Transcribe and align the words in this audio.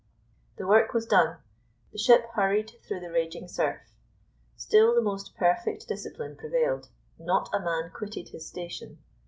The 0.55 0.65
work 0.65 0.95
was 0.95 1.05
done; 1.05 1.37
the 1.91 1.99
ship 1.99 2.25
hurried 2.33 2.71
through 2.87 3.01
the 3.01 3.11
raging 3.11 3.47
surf. 3.47 3.81
Still 4.57 4.95
the 4.95 4.99
most 5.03 5.35
perfect 5.37 5.87
discipline 5.87 6.35
prevailed; 6.37 6.89
not 7.19 7.53
a 7.53 7.59
man 7.59 7.91
quitted 7.93 8.29
his 8.29 8.47
station. 8.47 8.97